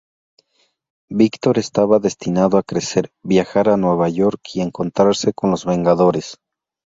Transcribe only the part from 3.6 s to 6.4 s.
a Nueva York y encontrarse con los Vengadores.